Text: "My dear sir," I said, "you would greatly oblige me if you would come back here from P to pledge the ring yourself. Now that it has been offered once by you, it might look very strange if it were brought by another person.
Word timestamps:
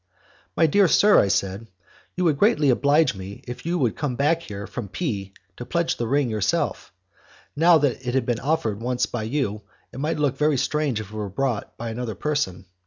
"My 0.57 0.65
dear 0.65 0.87
sir," 0.87 1.19
I 1.19 1.27
said, 1.27 1.67
"you 2.15 2.23
would 2.23 2.39
greatly 2.39 2.71
oblige 2.71 3.13
me 3.13 3.43
if 3.47 3.67
you 3.67 3.77
would 3.77 3.95
come 3.95 4.15
back 4.15 4.41
here 4.41 4.65
from 4.65 4.87
P 4.89 5.31
to 5.57 5.63
pledge 5.63 5.97
the 5.97 6.07
ring 6.07 6.27
yourself. 6.27 6.91
Now 7.55 7.77
that 7.77 8.03
it 8.03 8.15
has 8.15 8.23
been 8.23 8.39
offered 8.39 8.81
once 8.81 9.05
by 9.05 9.21
you, 9.21 9.61
it 9.93 9.99
might 9.99 10.17
look 10.17 10.37
very 10.37 10.57
strange 10.57 10.99
if 10.99 11.11
it 11.11 11.13
were 11.13 11.29
brought 11.29 11.77
by 11.77 11.91
another 11.91 12.15
person. 12.15 12.65